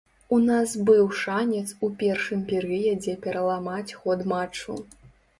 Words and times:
У 0.35 0.37
нас 0.43 0.69
быў 0.89 1.09
шанец 1.23 1.73
у 1.87 1.89
першым 1.99 2.39
перыядзе 2.51 3.13
пераламаць 3.27 3.95
ход 3.99 4.25
матчу. 4.33 4.79